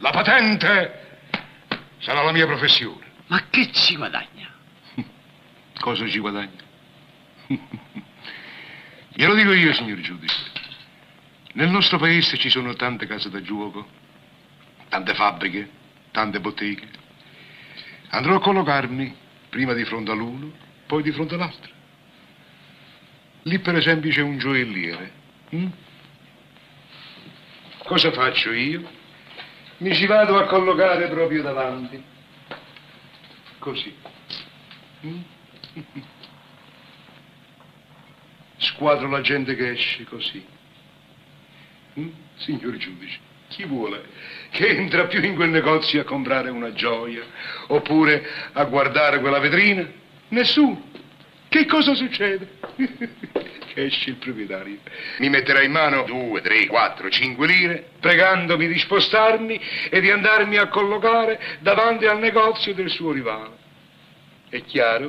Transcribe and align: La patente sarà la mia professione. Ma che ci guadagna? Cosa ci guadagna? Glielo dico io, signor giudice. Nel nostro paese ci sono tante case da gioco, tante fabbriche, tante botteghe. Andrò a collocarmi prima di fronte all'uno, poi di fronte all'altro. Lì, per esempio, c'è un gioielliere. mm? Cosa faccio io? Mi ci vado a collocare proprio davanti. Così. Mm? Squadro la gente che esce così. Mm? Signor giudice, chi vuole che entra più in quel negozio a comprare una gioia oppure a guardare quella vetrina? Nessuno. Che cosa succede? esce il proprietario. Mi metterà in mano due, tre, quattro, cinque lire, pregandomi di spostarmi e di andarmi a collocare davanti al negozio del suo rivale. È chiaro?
La 0.00 0.10
patente 0.10 1.18
sarà 1.98 2.22
la 2.22 2.32
mia 2.32 2.46
professione. 2.46 3.06
Ma 3.26 3.44
che 3.50 3.70
ci 3.72 3.96
guadagna? 3.96 4.50
Cosa 5.78 6.08
ci 6.08 6.18
guadagna? 6.18 6.68
Glielo 9.12 9.34
dico 9.34 9.52
io, 9.52 9.72
signor 9.74 10.00
giudice. 10.00 10.58
Nel 11.52 11.68
nostro 11.68 11.98
paese 11.98 12.38
ci 12.38 12.48
sono 12.48 12.74
tante 12.74 13.06
case 13.06 13.28
da 13.28 13.42
gioco, 13.42 13.86
tante 14.88 15.14
fabbriche, 15.14 15.68
tante 16.12 16.40
botteghe. 16.40 16.88
Andrò 18.08 18.36
a 18.36 18.40
collocarmi 18.40 19.14
prima 19.50 19.74
di 19.74 19.84
fronte 19.84 20.12
all'uno, 20.12 20.52
poi 20.86 21.02
di 21.02 21.12
fronte 21.12 21.34
all'altro. 21.34 21.70
Lì, 23.42 23.58
per 23.58 23.74
esempio, 23.76 24.10
c'è 24.10 24.22
un 24.22 24.38
gioielliere. 24.38 25.12
mm? 25.54 25.66
Cosa 27.78 28.12
faccio 28.12 28.52
io? 28.52 28.98
Mi 29.80 29.94
ci 29.94 30.06
vado 30.06 30.38
a 30.38 30.44
collocare 30.44 31.08
proprio 31.08 31.40
davanti. 31.40 32.02
Così. 33.58 33.96
Mm? 35.06 35.20
Squadro 38.58 39.08
la 39.08 39.22
gente 39.22 39.56
che 39.56 39.70
esce 39.70 40.04
così. 40.04 40.44
Mm? 41.98 42.08
Signor 42.36 42.76
giudice, 42.76 43.18
chi 43.48 43.64
vuole 43.64 44.04
che 44.50 44.68
entra 44.68 45.06
più 45.06 45.22
in 45.22 45.34
quel 45.34 45.48
negozio 45.48 46.02
a 46.02 46.04
comprare 46.04 46.50
una 46.50 46.72
gioia 46.72 47.24
oppure 47.68 48.50
a 48.52 48.64
guardare 48.64 49.20
quella 49.20 49.38
vetrina? 49.38 49.88
Nessuno. 50.28 50.88
Che 51.50 51.66
cosa 51.66 51.94
succede? 51.94 52.48
esce 53.74 54.10
il 54.10 54.16
proprietario. 54.16 54.78
Mi 55.18 55.28
metterà 55.28 55.62
in 55.62 55.72
mano 55.72 56.04
due, 56.04 56.40
tre, 56.40 56.66
quattro, 56.66 57.10
cinque 57.10 57.48
lire, 57.48 57.90
pregandomi 57.98 58.68
di 58.68 58.78
spostarmi 58.78 59.60
e 59.90 60.00
di 60.00 60.10
andarmi 60.12 60.58
a 60.58 60.68
collocare 60.68 61.58
davanti 61.58 62.06
al 62.06 62.20
negozio 62.20 62.72
del 62.72 62.88
suo 62.88 63.10
rivale. 63.10 63.56
È 64.48 64.62
chiaro? 64.62 65.08